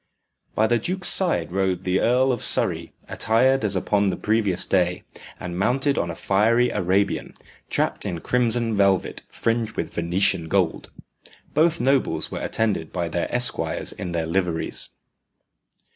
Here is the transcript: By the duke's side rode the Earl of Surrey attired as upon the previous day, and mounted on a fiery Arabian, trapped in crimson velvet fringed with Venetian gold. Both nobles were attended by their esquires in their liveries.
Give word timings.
By 0.55 0.65
the 0.65 0.79
duke's 0.79 1.09
side 1.09 1.51
rode 1.51 1.83
the 1.83 1.99
Earl 1.99 2.31
of 2.31 2.41
Surrey 2.41 2.91
attired 3.07 3.63
as 3.63 3.75
upon 3.75 4.07
the 4.07 4.17
previous 4.17 4.65
day, 4.65 5.03
and 5.39 5.59
mounted 5.59 5.95
on 5.99 6.09
a 6.09 6.15
fiery 6.15 6.71
Arabian, 6.71 7.35
trapped 7.69 8.03
in 8.03 8.19
crimson 8.19 8.75
velvet 8.75 9.21
fringed 9.29 9.75
with 9.77 9.93
Venetian 9.93 10.47
gold. 10.47 10.89
Both 11.53 11.79
nobles 11.79 12.31
were 12.31 12.41
attended 12.41 12.91
by 12.91 13.09
their 13.09 13.31
esquires 13.31 13.91
in 13.91 14.11
their 14.11 14.25
liveries. 14.25 14.89